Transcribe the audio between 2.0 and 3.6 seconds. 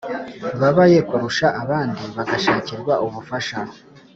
bagashakirwa ubufasha